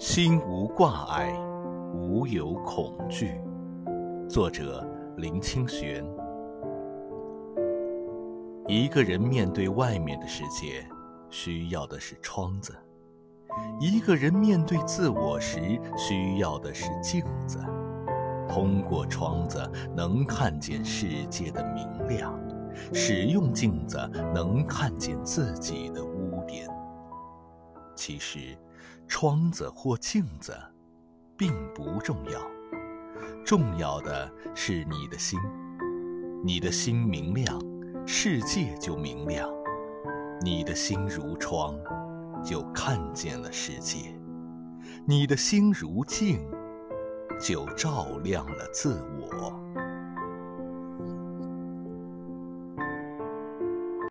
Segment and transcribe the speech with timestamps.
[0.00, 1.30] 心无挂碍，
[1.92, 3.38] 无有恐惧。
[4.30, 4.82] 作者：
[5.18, 6.02] 林清玄。
[8.66, 10.88] 一个人面对外面的世界，
[11.28, 12.72] 需要的是窗子；
[13.78, 15.60] 一个人面对自我时，
[15.98, 17.58] 需要的是镜子。
[18.48, 22.32] 通过窗子，能看见世界的明亮；
[22.94, 23.98] 使用镜子，
[24.34, 26.66] 能看见自己的污点。
[27.94, 28.56] 其实。
[29.08, 30.56] 窗子或镜子，
[31.36, 32.40] 并不重要，
[33.44, 35.38] 重要的是你的心。
[36.42, 37.60] 你的心明亮，
[38.06, 39.48] 世界就明亮；
[40.42, 41.78] 你的心如窗，
[42.42, 44.14] 就看见了世界；
[45.06, 46.40] 你的心如镜，
[47.42, 49.52] 就照亮了自我。